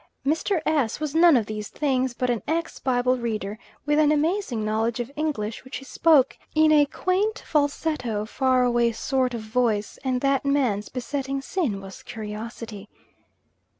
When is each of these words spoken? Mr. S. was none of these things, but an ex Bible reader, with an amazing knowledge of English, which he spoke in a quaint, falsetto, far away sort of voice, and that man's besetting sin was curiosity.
Mr. 0.25 0.63
S. 0.65 0.99
was 0.99 1.13
none 1.13 1.37
of 1.37 1.45
these 1.45 1.67
things, 1.67 2.15
but 2.15 2.31
an 2.31 2.41
ex 2.47 2.79
Bible 2.79 3.19
reader, 3.19 3.59
with 3.85 3.99
an 3.99 4.11
amazing 4.11 4.65
knowledge 4.65 4.99
of 4.99 5.11
English, 5.15 5.63
which 5.63 5.77
he 5.77 5.85
spoke 5.85 6.39
in 6.55 6.71
a 6.71 6.87
quaint, 6.87 7.43
falsetto, 7.45 8.25
far 8.25 8.63
away 8.63 8.93
sort 8.93 9.35
of 9.35 9.41
voice, 9.41 9.99
and 10.03 10.21
that 10.21 10.43
man's 10.43 10.89
besetting 10.89 11.39
sin 11.39 11.79
was 11.81 12.01
curiosity. 12.01 12.89